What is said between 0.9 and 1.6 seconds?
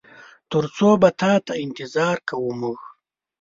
به تاته